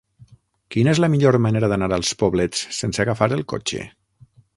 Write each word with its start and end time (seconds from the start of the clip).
Quina 0.75 0.93
és 0.95 1.01
la 1.03 1.09
millor 1.15 1.37
manera 1.45 1.69
d'anar 1.73 1.89
als 1.97 2.13
Poblets 2.21 2.63
sense 2.79 3.05
agafar 3.05 3.29
el 3.37 3.45
cotxe? 3.55 3.85